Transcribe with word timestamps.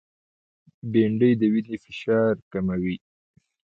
بېنډۍ 0.91 1.31
د 1.37 1.41
وینې 1.53 1.77
فشار 1.83 2.33
کموي 2.51 2.95